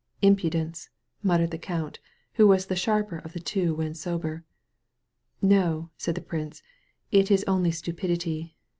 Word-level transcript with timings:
"Impudence," 0.23 0.89
muttered 1.21 1.51
the 1.51 1.59
count, 1.59 1.99
who 2.33 2.47
was 2.47 2.65
the 2.65 2.75
sharper 2.75 3.19
of 3.19 3.33
the 3.33 3.39
two 3.39 3.75
when 3.75 3.93
sober. 3.93 4.43
"No," 5.43 5.91
said 5.95 6.15
the 6.15 6.21
prince, 6.21 6.63
"it 7.11 7.29
is 7.29 7.43
only 7.47 7.69
stupidity. 7.69 8.55